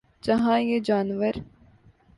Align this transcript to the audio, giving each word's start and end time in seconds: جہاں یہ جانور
جہاں 0.23 0.59
یہ 0.59 0.79
جانور 0.79 1.33